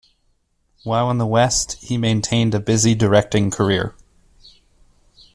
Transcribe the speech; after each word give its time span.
While 0.83 1.11
in 1.11 1.19
the 1.19 1.27
West 1.27 1.73
he 1.73 1.95
maintained 1.95 2.55
a 2.55 2.59
busy 2.59 2.95
directing 2.95 3.51
career. 3.51 3.93